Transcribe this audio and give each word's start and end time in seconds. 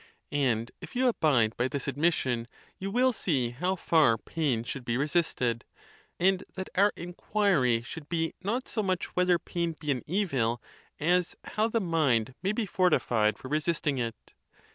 And 0.31 0.71
if 0.81 0.95
you 0.95 1.07
abide 1.07 1.55
by 1.57 1.67
this 1.67 1.85
admis 1.85 2.13
sion, 2.13 2.47
you 2.79 2.89
will 2.89 3.13
see 3.13 3.51
how 3.51 3.75
far 3.75 4.17
pain 4.17 4.63
should 4.63 4.83
be 4.83 4.97
resisted; 4.97 5.63
and 6.19 6.43
that 6.55 6.71
our 6.73 6.91
inquiry 6.95 7.83
should 7.83 8.09
be 8.09 8.33
not 8.41 8.67
so 8.67 8.81
much 8.81 9.15
whether 9.15 9.37
pain 9.37 9.75
be 9.79 9.91
an 9.91 10.01
evil, 10.07 10.59
as 10.99 11.35
how 11.43 11.67
the 11.67 11.79
mind 11.79 12.33
may 12.41 12.51
be 12.51 12.65
fortified 12.65 13.37
for 13.37 13.47
resisting 13.47 13.99
it. 13.99 14.15